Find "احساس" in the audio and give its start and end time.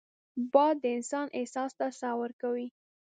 1.39-1.71